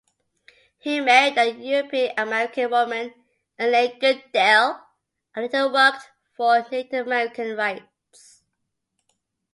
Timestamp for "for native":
6.35-7.05